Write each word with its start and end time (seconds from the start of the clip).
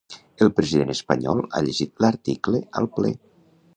El 0.45 0.49
president 0.59 0.93
espanyol 0.93 1.43
ha 1.43 1.61
llegit 1.67 1.93
l’article 2.05 2.63
al 2.83 2.91
ple. 2.97 3.13